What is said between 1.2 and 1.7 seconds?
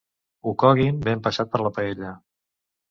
passat per